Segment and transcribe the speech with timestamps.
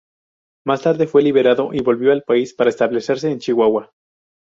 [0.65, 3.93] Más tarde fue liberado y volvió al país para establecerse en Chihuahua.